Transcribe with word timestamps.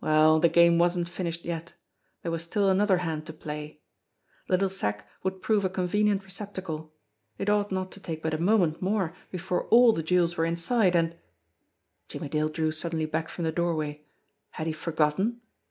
Well, 0.00 0.40
the 0.40 0.48
game 0.48 0.78
wasn't 0.78 1.10
finished 1.10 1.44
yet; 1.44 1.74
there 2.22 2.32
was 2.32 2.42
still 2.42 2.70
another 2.70 2.96
hand 3.04 3.26
to 3.26 3.34
play! 3.34 3.82
The 4.48 4.54
little 4.54 4.70
sack 4.70 5.06
would 5.22 5.42
prove 5.42 5.62
a 5.62 5.68
convenient 5.68 6.24
receptacle. 6.24 6.94
It 7.36 7.50
ought 7.50 7.70
not 7.70 7.92
to 7.92 8.00
take 8.00 8.22
but 8.22 8.32
a 8.32 8.38
moment 8.38 8.80
more 8.80 9.14
before 9.30 9.66
all 9.66 9.92
the 9.92 10.02
jewels 10.02 10.38
were 10.38 10.46
inside, 10.46 10.96
and 10.96 11.14
Jimmie 12.08 12.30
Dale 12.30 12.48
drew 12.48 12.72
suddenly 12.72 13.04
back 13.04 13.28
from 13.28 13.44
the 13.44 13.52
doorway. 13.52 14.02
Had 14.52 14.66
he 14.68 14.72
forgotten? 14.72 15.42